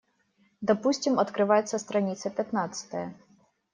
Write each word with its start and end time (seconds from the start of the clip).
Допустим, 0.61 1.19
открывается 1.19 1.77
страница 1.77 2.31
пятнадцатая. 2.31 3.13